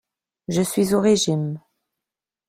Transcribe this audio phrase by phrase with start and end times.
[0.47, 1.61] Je suis au régime.